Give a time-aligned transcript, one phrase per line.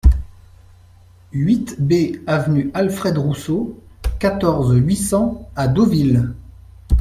[1.31, 3.79] huit B avenue Alfred Rousseau,
[4.17, 6.33] quatorze, huit cents à Deauville